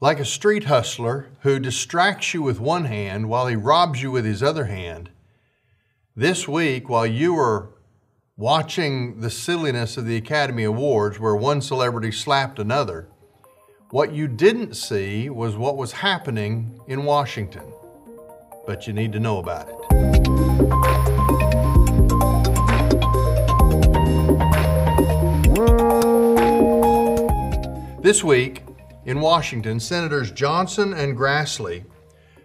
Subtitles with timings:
[0.00, 4.24] Like a street hustler who distracts you with one hand while he robs you with
[4.24, 5.10] his other hand,
[6.14, 7.70] this week, while you were
[8.36, 13.08] watching the silliness of the Academy Awards where one celebrity slapped another,
[13.90, 17.64] what you didn't see was what was happening in Washington.
[18.68, 19.74] But you need to know about it.
[28.00, 28.62] This week
[29.08, 31.84] in Washington, Senators Johnson and Grassley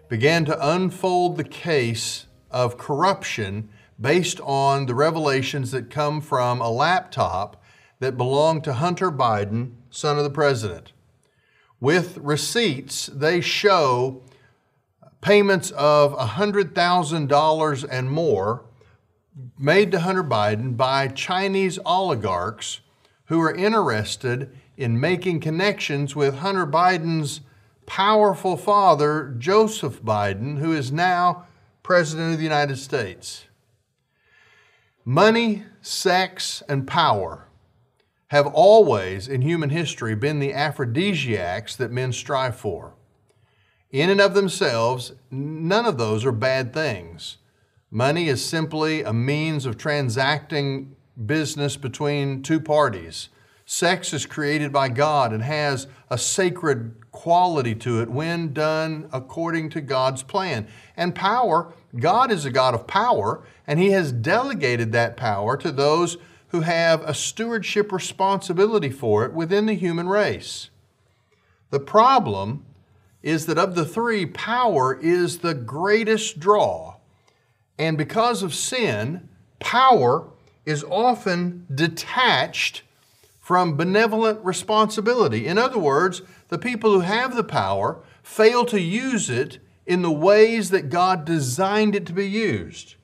[0.08, 3.68] began to unfold the case of corruption
[4.00, 7.62] based on the revelations that come from a laptop
[7.98, 10.94] that belonged to Hunter Biden, son of the president.
[11.80, 14.22] With receipts, they show
[15.20, 18.64] payments of $100,000 and more
[19.58, 22.80] made to Hunter Biden by Chinese oligarchs
[23.26, 27.40] who are interested in making connections with Hunter Biden's
[27.86, 31.46] powerful father, Joseph Biden, who is now
[31.82, 33.44] President of the United States.
[35.04, 37.48] Money, sex, and power
[38.28, 42.94] have always in human history been the aphrodisiacs that men strive for.
[43.92, 47.36] In and of themselves, none of those are bad things.
[47.90, 53.28] Money is simply a means of transacting business between two parties.
[53.66, 59.70] Sex is created by God and has a sacred quality to it when done according
[59.70, 60.66] to God's plan.
[60.96, 65.72] And power, God is a God of power, and He has delegated that power to
[65.72, 70.70] those who have a stewardship responsibility for it within the human race.
[71.70, 72.64] The problem
[73.22, 76.96] is that of the three, power is the greatest draw.
[77.78, 79.28] And because of sin,
[79.58, 80.28] power
[80.66, 82.82] is often detached
[83.44, 85.46] from benevolent responsibility.
[85.46, 90.10] In other words, the people who have the power fail to use it in the
[90.10, 92.94] ways that God designed it to be used.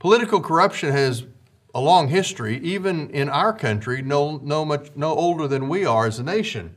[0.00, 1.26] Political corruption has
[1.72, 6.06] a long history, even in our country, no, no, much, no older than we are
[6.06, 6.74] as a nation.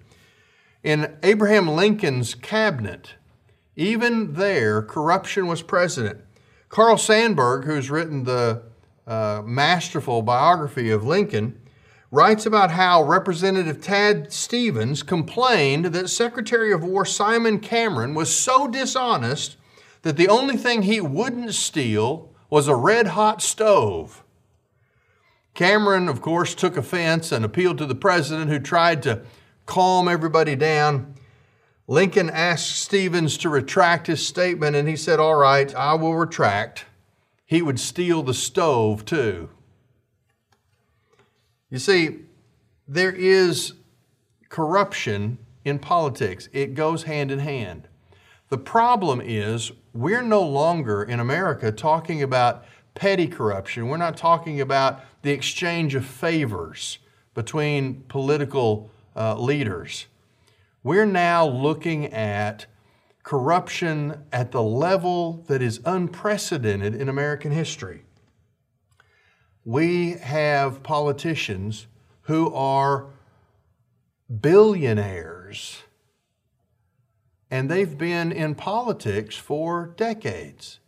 [0.84, 3.16] In Abraham Lincoln's cabinet,
[3.76, 6.22] even there, corruption was present.
[6.70, 8.62] Carl Sandburg, who's written the
[9.08, 11.60] uh, masterful biography of Lincoln,
[12.14, 18.68] writes about how Representative Tad Stevens complained that Secretary of War Simon Cameron was so
[18.68, 19.58] dishonest
[20.04, 24.24] that the only thing he wouldn't steal was a red hot stove.
[25.56, 29.24] Cameron, of course, took offense and appealed to the president, who tried to
[29.66, 31.16] calm everybody down.
[31.88, 36.86] Lincoln asked Stevens to retract his statement, and he said, All right, I will retract.
[37.44, 39.50] He would steal the stove too.
[41.74, 42.20] You see,
[42.88, 43.74] there is
[44.48, 47.88] corruption in politics, it goes hand in hand.
[48.50, 52.64] The problem is, we're no longer in America talking about
[52.94, 53.88] petty corruption.
[53.88, 57.00] We're not talking about the exchange of favors
[57.34, 60.06] between political uh, leaders.
[60.84, 62.68] We're now looking at
[63.24, 68.04] corruption at the level that is unprecedented in American history
[69.66, 71.88] we have politicians
[72.24, 73.08] who are
[74.42, 75.84] billionaires
[77.54, 80.80] and they've been in politics for decades.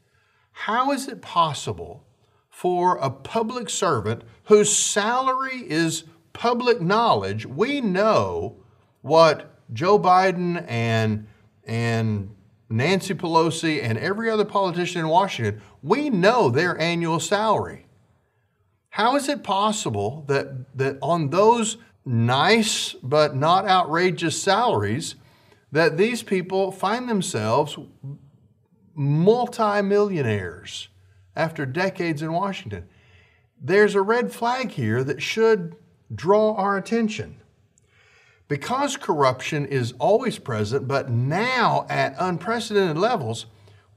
[0.52, 2.04] How is it possible
[2.50, 7.46] for a public servant whose salary is public knowledge?
[7.46, 8.56] We know
[9.02, 11.28] what Joe Biden and,
[11.66, 12.36] and
[12.68, 17.86] Nancy Pelosi and every other politician in Washington, we know their annual salary.
[18.96, 21.76] How is it possible that, that on those
[22.06, 25.16] nice but not outrageous salaries,
[25.74, 27.78] that these people find themselves
[28.94, 30.88] multimillionaires
[31.36, 32.88] after decades in Washington?
[33.62, 35.76] There's a red flag here that should
[36.14, 37.42] draw our attention.
[38.48, 43.48] Because corruption is always present, but now at unprecedented levels,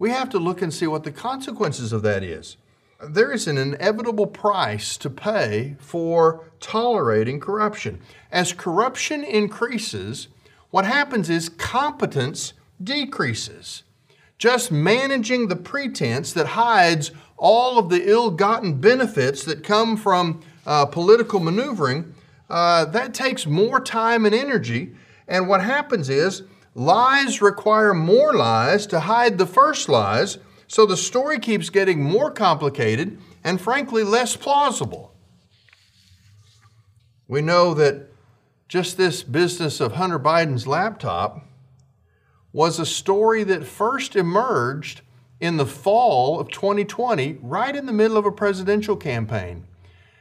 [0.01, 2.57] we have to look and see what the consequences of that is
[3.01, 8.01] there is an inevitable price to pay for tolerating corruption.
[8.33, 10.29] As corruption increases,
[10.71, 13.85] what happens is competence decreases.
[14.37, 20.43] Just managing the pretense that hides all of the ill gotten benefits that come from
[20.67, 22.15] uh, political maneuvering,
[22.51, 24.93] uh, that takes more time and energy.
[25.29, 26.43] And what happens is
[26.75, 32.31] lies require more lies to hide the first lies so the story keeps getting more
[32.31, 35.15] complicated and, frankly, less plausible.
[37.27, 38.13] We know that
[38.69, 41.43] just this business of Hunter Biden's laptop
[42.53, 45.01] was a story that first emerged
[45.41, 49.65] in the fall of 2020, right in the middle of a presidential campaign.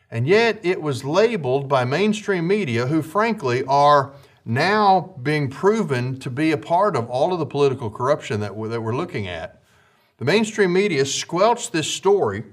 [0.09, 4.13] And yet it was labeled by mainstream media, who frankly are
[4.45, 8.69] now being proven to be a part of all of the political corruption that we're,
[8.69, 9.61] that we're looking at.
[10.17, 12.43] The mainstream media squelched this story.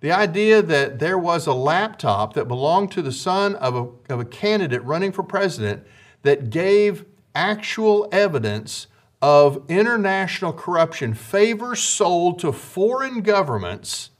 [0.00, 4.20] The idea that there was a laptop that belonged to the son of a, of
[4.20, 5.86] a candidate running for president
[6.22, 7.04] that gave
[7.34, 8.86] actual evidence
[9.20, 14.10] of international corruption, favors sold to foreign governments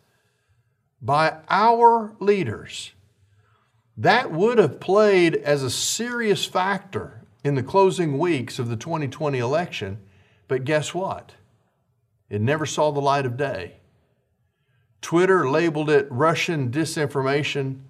[1.00, 2.92] by our leaders.
[3.96, 9.38] That would have played as a serious factor in the closing weeks of the 2020
[9.38, 9.98] election,
[10.46, 11.32] but guess what?
[12.32, 13.74] It never saw the light of day.
[15.02, 17.80] Twitter labeled it Russian disinformation,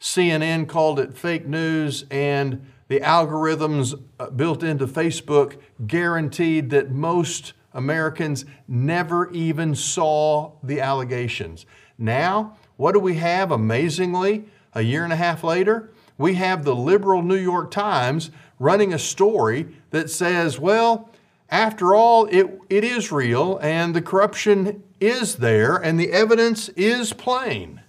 [0.00, 7.52] CNN called it fake news, and the algorithms uh, built into Facebook guaranteed that most
[7.74, 11.66] Americans never even saw the allegations.
[11.98, 15.90] Now, what do we have amazingly a year and a half later?
[16.16, 21.10] We have the liberal New York Times running a story that says, well,
[21.50, 27.12] after all, it, it is real and the corruption is there and the evidence is
[27.12, 27.82] plain.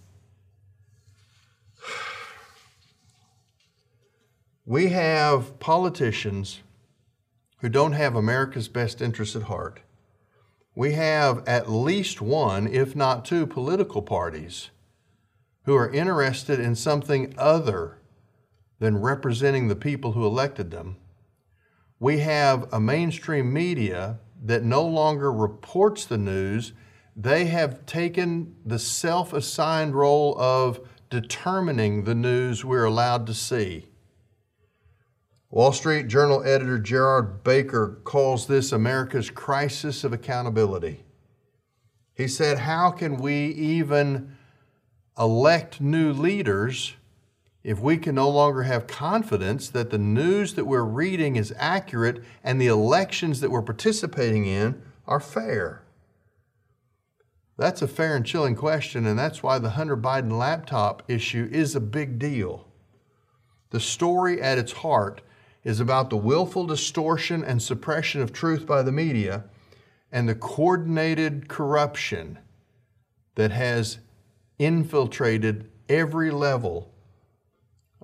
[4.68, 6.62] We have politicians
[7.60, 9.82] who don't have America's best interests at heart.
[10.76, 14.72] We have at least one, if not two, political parties
[15.66, 17.98] who are interested in something other
[18.80, 20.98] than representing the people who elected them.
[22.00, 26.74] We have a mainstream media that no longer reports the news.
[27.16, 33.88] They have taken the self assigned role of determining the news we're allowed to see.
[35.50, 41.06] Wall Street Journal editor Gerard Baker calls this America's crisis of accountability.
[42.14, 44.36] He said, How can we even
[45.18, 46.96] elect new leaders
[47.66, 52.24] if we can no longer have confidence that the news that we're reading is accurate
[52.44, 55.82] and the elections that we're participating in are fair?
[57.58, 61.76] That's a fair and chilling question, and that's why the Hunter Biden laptop issue is
[61.76, 62.68] a big deal.
[63.72, 65.22] The story at its heart
[65.64, 69.46] is about the willful distortion and suppression of truth by the media
[70.12, 72.38] and the coordinated corruption
[73.34, 73.98] that has
[74.60, 76.92] infiltrated every level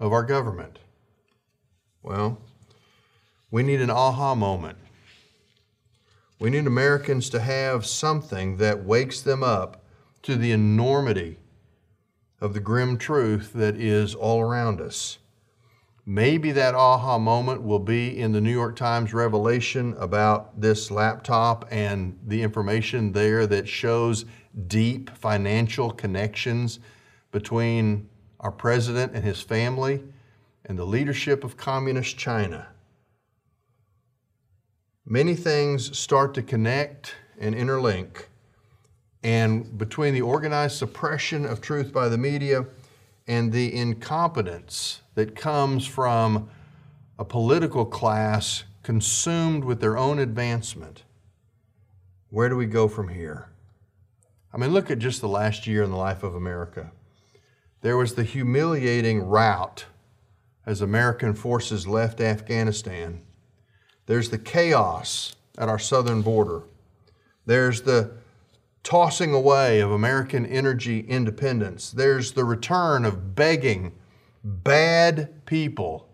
[0.01, 0.79] of our government.
[2.01, 2.39] Well,
[3.51, 4.79] we need an aha moment.
[6.39, 9.83] We need Americans to have something that wakes them up
[10.23, 11.37] to the enormity
[12.41, 15.19] of the grim truth that is all around us.
[16.03, 21.67] Maybe that aha moment will be in the New York Times revelation about this laptop
[21.69, 24.25] and the information there that shows
[24.65, 26.79] deep financial connections
[27.31, 28.09] between
[28.41, 30.03] our president and his family
[30.65, 32.67] and the leadership of Communist China.
[35.05, 38.25] Many things start to connect and interlink,
[39.23, 42.65] and between the organized suppression of truth by the media
[43.27, 46.49] and the incompetence that comes from
[47.19, 51.03] a political class consumed with their own advancement.
[52.29, 53.49] Where do we go from here?
[54.53, 56.91] I mean, look at just the last year in the life of America.
[57.81, 59.85] There was the humiliating rout
[60.65, 63.21] as American forces left Afghanistan.
[64.05, 66.63] There's the chaos at our southern border.
[67.45, 68.11] There's the
[68.83, 71.91] tossing away of American energy independence.
[71.91, 73.93] There's the return of begging
[74.43, 76.07] bad people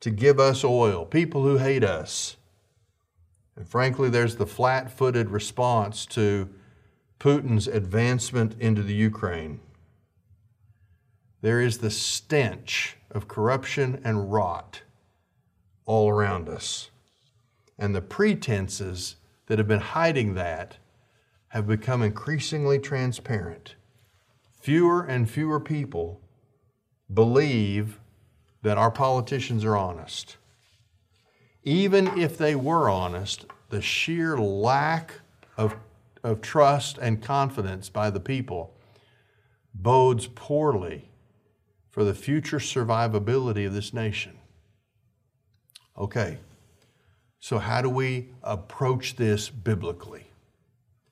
[0.00, 2.36] to give us oil, people who hate us.
[3.56, 6.48] And frankly, there's the flat footed response to
[7.20, 9.60] Putin's advancement into the Ukraine.
[11.44, 14.80] There is the stench of corruption and rot
[15.84, 16.88] all around us.
[17.78, 19.16] And the pretenses
[19.48, 20.78] that have been hiding that
[21.48, 23.74] have become increasingly transparent.
[24.58, 26.22] Fewer and fewer people
[27.12, 28.00] believe
[28.62, 30.38] that our politicians are honest.
[31.62, 35.20] Even if they were honest, the sheer lack
[35.58, 35.76] of,
[36.22, 38.72] of trust and confidence by the people
[39.74, 41.10] bodes poorly
[41.94, 44.36] for the future survivability of this nation.
[45.96, 46.38] Okay,
[47.38, 50.26] so how do we approach this biblically?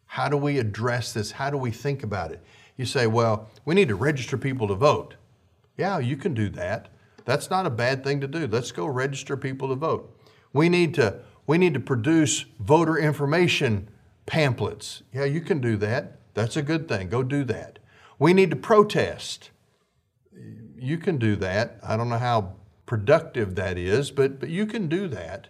[0.07, 1.31] How do we address this?
[1.31, 2.43] How do we think about it?
[2.77, 5.15] You say, well, we need to register people to vote.
[5.77, 6.89] Yeah, you can do that.
[7.25, 8.49] That's not a bad thing to do.
[8.49, 10.12] Let's go register people to vote.
[10.53, 13.89] We need to we need to produce voter information
[14.27, 15.05] pamphlets.
[15.12, 16.19] Yeah, you can do that.
[16.35, 17.09] That's a good thing.
[17.09, 17.79] Go do that.
[18.19, 19.52] We need to protest.
[20.83, 21.79] You can do that.
[21.81, 22.55] I don't know how
[22.87, 25.47] productive that is, but, but you can do that.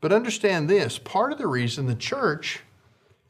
[0.00, 2.60] But understand this part of the reason the church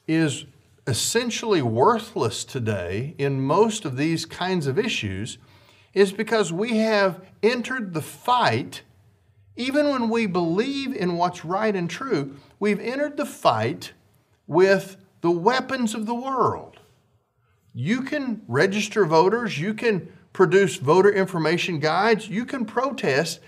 [0.07, 0.45] is
[0.87, 5.39] essentially worthless today in most of these kinds of issues
[5.95, 8.83] is because we have entered the fight,
[9.57, 13.93] even when we believe in what's right and true, we've entered the fight
[14.47, 16.79] with the weapons of the world.
[17.73, 23.41] You can register voters, you can produce voter information guides, you can protest,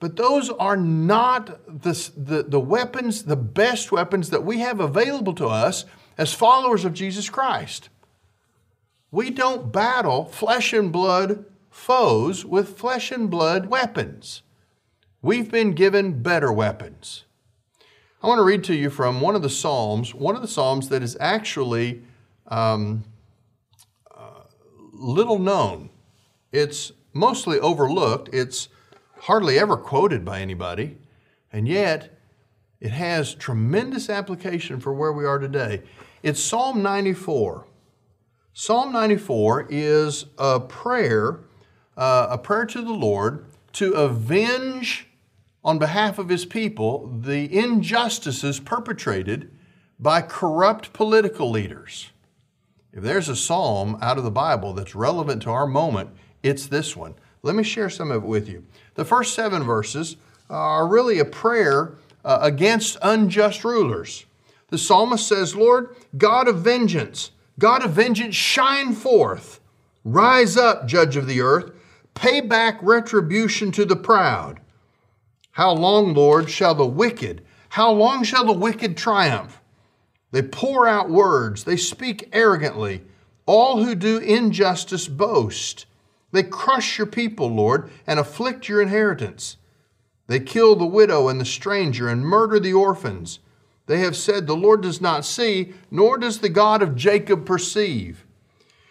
[0.00, 1.46] but those are not
[1.82, 5.84] the, the, the weapons, the best weapons that we have available to us
[6.18, 7.88] as followers of Jesus Christ.
[9.10, 14.42] We don't battle flesh and blood foes with flesh and blood weapons.
[15.22, 17.24] We've been given better weapons.
[18.22, 20.88] I want to read to you from one of the Psalms, one of the Psalms
[20.88, 22.02] that is actually
[22.48, 23.04] um,
[24.14, 24.44] uh,
[24.92, 25.90] little known.
[26.54, 28.68] It's mostly overlooked, it's
[29.22, 30.98] hardly ever quoted by anybody,
[31.52, 32.16] and yet
[32.80, 35.82] it has tremendous application for where we are today.
[36.22, 37.66] It's Psalm 94.
[38.52, 41.40] Psalm 94 is a prayer,
[41.96, 45.08] uh, a prayer to the Lord to avenge
[45.64, 49.50] on behalf of his people the injustices perpetrated
[49.98, 52.12] by corrupt political leaders.
[52.92, 56.10] If there's a psalm out of the Bible that's relevant to our moment,
[56.44, 57.14] it's this one.
[57.42, 58.64] Let me share some of it with you.
[58.94, 60.16] The first seven verses
[60.48, 64.26] are really a prayer uh, against unjust rulers.
[64.68, 69.60] The psalmist says, Lord, God of vengeance, God of vengeance, shine forth.
[70.04, 71.72] Rise up, judge of the earth.
[72.14, 74.60] Pay back retribution to the proud.
[75.52, 79.60] How long, Lord, shall the wicked, how long shall the wicked triumph?
[80.30, 83.02] They pour out words, they speak arrogantly.
[83.46, 85.86] All who do injustice boast.
[86.34, 89.56] They crush your people, Lord, and afflict your inheritance.
[90.26, 93.38] They kill the widow and the stranger and murder the orphans.
[93.86, 98.24] They have said, The Lord does not see, nor does the God of Jacob perceive.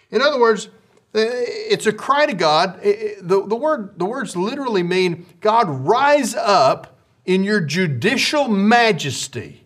[0.09, 0.69] In other words,
[1.13, 1.27] eh,
[1.69, 2.79] it's a cry to God.
[2.81, 8.47] Eh, eh, the, the, word, the words literally mean, God, rise up in your judicial
[8.47, 9.65] majesty.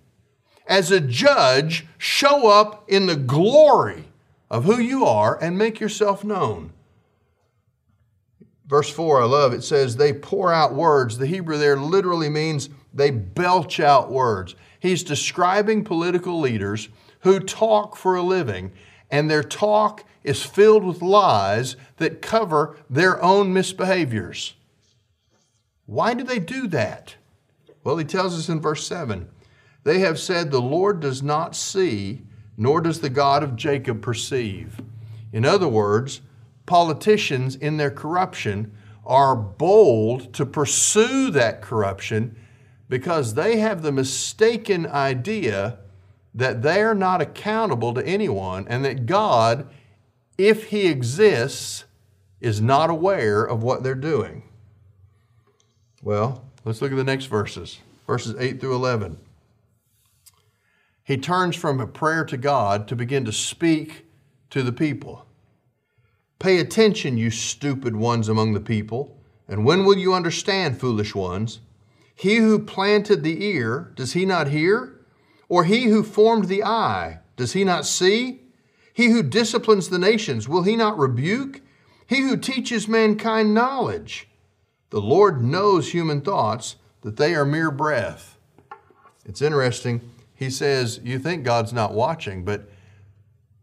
[0.66, 4.06] As a judge, show up in the glory
[4.50, 6.74] of who you are and make yourself known.
[8.68, 11.18] Verse 4, I love it says, they pour out words.
[11.18, 14.56] The Hebrew there literally means they belch out words.
[14.80, 16.90] He's describing political leaders
[17.22, 18.72] who talk for a living,
[19.10, 24.54] and their talk is filled with lies that cover their own misbehaviors.
[25.86, 27.16] Why do they do that?
[27.84, 29.30] Well, he tells us in verse 7
[29.86, 32.24] they have said, The Lord does not see,
[32.58, 34.82] nor does the God of Jacob perceive.
[35.32, 36.20] In other words,
[36.68, 38.72] politicians in their corruption
[39.06, 42.38] are bold to pursue that corruption
[42.90, 45.80] because they have the mistaken idea
[46.36, 49.68] that they're not accountable to anyone and that God,
[50.38, 51.86] if He exists,
[52.40, 54.44] is not aware of what they're doing.
[56.04, 59.18] Well, let's look at the next verses, verses 8 through 11.
[61.04, 64.06] He turns from a prayer to God to begin to speak
[64.50, 65.27] to the people.
[66.40, 69.18] Pay attention, you stupid ones among the people,
[69.48, 71.60] and when will you understand, foolish ones?
[72.16, 75.00] He who planted the ear, does he not hear?
[75.50, 78.42] Or he who formed the eye, does he not see?
[78.94, 81.62] He who disciplines the nations, will he not rebuke?
[82.06, 84.28] He who teaches mankind knowledge.
[84.90, 88.38] The Lord knows human thoughts, that they are mere breath.
[89.26, 90.02] It's interesting.
[90.34, 92.70] He says, You think God's not watching, but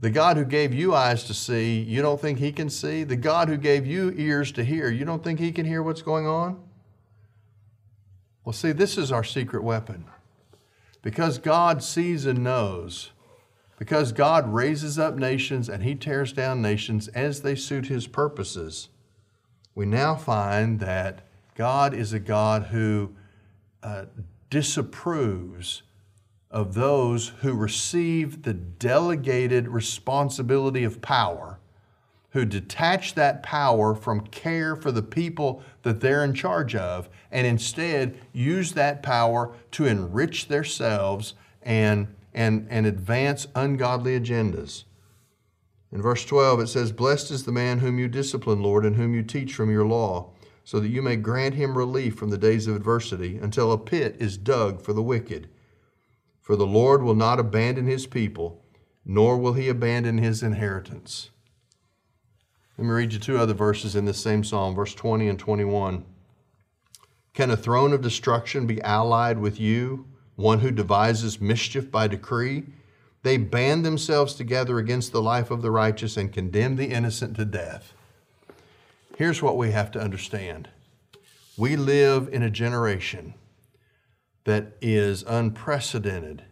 [0.04, 3.04] the God who gave you eyes to see, you don't think He can see?
[3.04, 6.02] The God who gave you ears to hear, you don't think He can hear what's
[6.02, 6.62] going on?
[8.44, 10.04] Well, see, this is our secret weapon.
[11.00, 13.12] Because God sees and knows,
[13.78, 18.90] because God raises up nations and He tears down nations as they suit His purposes,
[19.74, 21.22] we now find that
[21.54, 23.14] God is a God who
[23.82, 24.04] uh,
[24.50, 25.82] disapproves
[26.54, 31.58] of those who receive the delegated responsibility of power
[32.30, 37.46] who detach that power from care for the people that they're in charge of and
[37.46, 44.82] instead use that power to enrich themselves and, and, and advance ungodly agendas.
[45.92, 49.14] In verse 12, it says, Blessed is the man whom you discipline, Lord, and whom
[49.14, 50.30] you teach from your law,
[50.64, 54.16] so that you may grant him relief from the days of adversity until a pit
[54.18, 55.48] is dug for the wicked.
[56.44, 58.62] For the Lord will not abandon his people,
[59.02, 61.30] nor will he abandon his inheritance.
[62.76, 66.04] Let me read you two other verses in this same psalm, verse 20 and 21.
[67.32, 70.04] Can a throne of destruction be allied with you,
[70.36, 72.64] one who devises mischief by decree?
[73.22, 77.46] They band themselves together against the life of the righteous and condemn the innocent to
[77.46, 77.94] death.
[79.16, 80.68] Here's what we have to understand
[81.56, 83.32] we live in a generation
[84.44, 86.44] that is unprecedented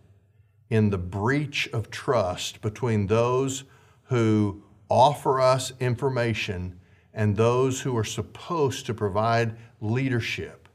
[0.70, 3.64] in the breach of trust between those
[4.04, 6.80] who offer us information
[7.12, 10.68] and those who are supposed to provide leadership.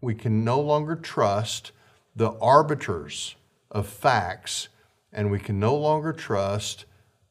[0.00, 1.70] We can no longer trust
[2.16, 3.36] the arbiters
[3.70, 4.68] of facts,
[5.12, 6.84] and we can no longer trust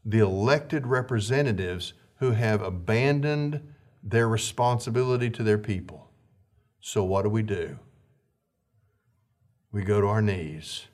[0.05, 6.09] the elected representatives who have abandoned their responsibility to their people.
[6.79, 7.77] So, what do we do?
[9.71, 10.87] We go to our knees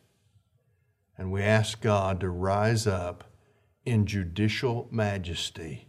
[1.18, 3.24] and we ask God to rise up
[3.86, 5.88] in judicial majesty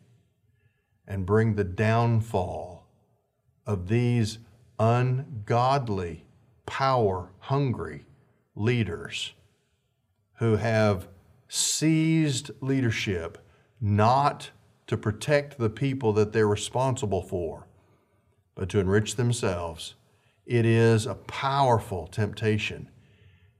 [1.06, 2.86] and bring the downfall
[3.66, 4.38] of these
[4.78, 6.24] ungodly,
[6.64, 8.06] power hungry
[8.54, 9.34] leaders
[10.34, 11.08] who have
[11.48, 13.38] seized leadership
[13.80, 14.50] not
[14.86, 17.66] to protect the people that they're responsible for,
[18.54, 19.94] but to enrich themselves.
[20.48, 22.88] It is a powerful temptation.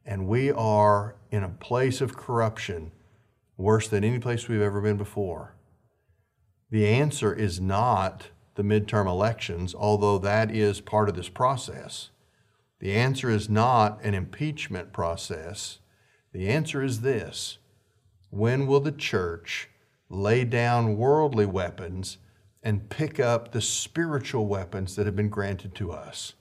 [0.06, 2.92] And we are in a place of corruption
[3.58, 5.54] worse than any place we've ever been before.
[6.70, 12.08] The answer is not the midterm elections, although that is part of this process.
[12.80, 15.80] The answer is not an impeachment process.
[16.32, 17.58] The answer is this
[18.30, 19.68] When will the church
[20.08, 22.16] lay down worldly weapons
[22.62, 26.32] and pick up the spiritual weapons that have been granted to us?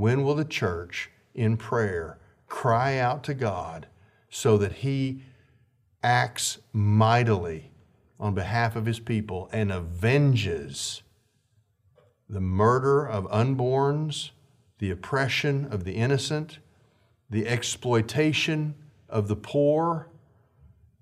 [0.00, 2.16] When will the church, in prayer,
[2.46, 3.86] cry out to God
[4.30, 5.24] so that He
[6.02, 7.70] acts mightily
[8.18, 11.02] on behalf of His people and avenges
[12.30, 14.30] the murder of unborns,
[14.78, 16.60] the oppression of the innocent,
[17.28, 20.08] the exploitation of the poor,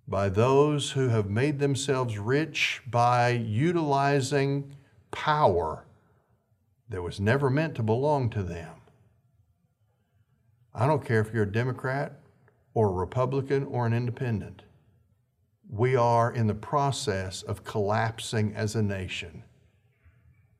[0.08, 4.74] by those who have made themselves rich by utilizing
[5.12, 5.84] power
[6.88, 8.77] that was never meant to belong to them.
[10.78, 12.20] I don't care if you're a Democrat
[12.72, 14.62] or a Republican or an independent.
[15.68, 19.42] We are in the process of collapsing as a nation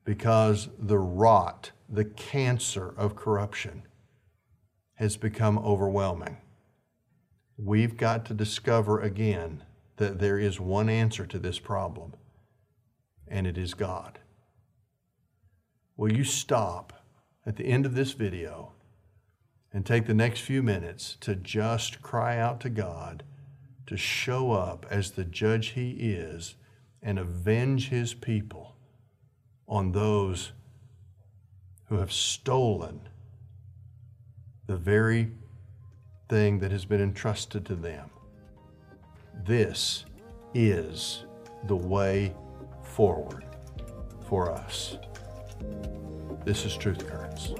[0.03, 3.83] because the rot, the cancer of corruption
[4.95, 6.37] has become overwhelming
[7.63, 9.63] we've got to discover again
[9.97, 12.13] that there is one answer to this problem,
[13.27, 14.19] and it is God.
[15.97, 17.03] Will you stop
[17.45, 18.71] at the end of this video
[19.73, 23.23] and take the next few minutes to just cry out to God
[23.85, 26.55] to show up as the judge He is
[27.01, 28.75] and avenge His people
[29.67, 30.51] on those
[31.85, 33.01] who have stolen
[34.67, 35.31] the very
[36.29, 38.11] thing that has been entrusted to them.
[39.43, 40.05] This
[40.53, 41.25] is
[41.63, 42.35] the way
[42.83, 43.45] forward
[44.27, 44.97] for us.
[46.45, 47.53] This is Truth Currents.